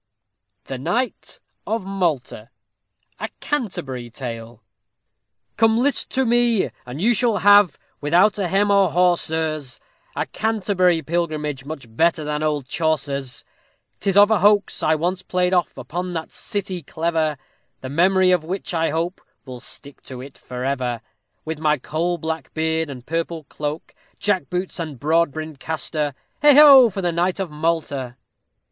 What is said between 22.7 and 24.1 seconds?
and purple cloak,